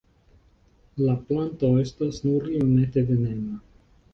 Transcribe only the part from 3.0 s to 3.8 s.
venena.